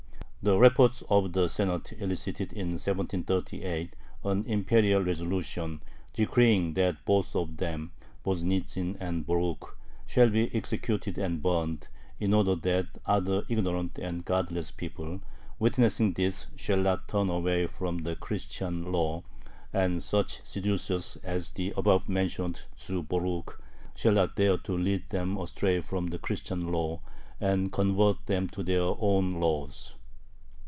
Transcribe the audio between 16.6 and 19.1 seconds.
not turn away from the Christian